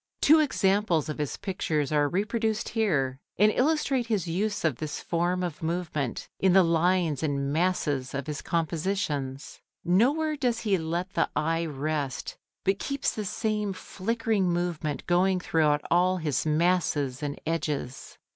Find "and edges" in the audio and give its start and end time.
17.21-18.17